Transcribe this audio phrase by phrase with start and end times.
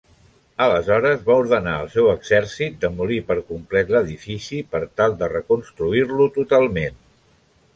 [0.63, 6.99] Aleshores va ordenar al seu exèrcit demolir per complet l'edifici per tal de reconstruir-lo totalment.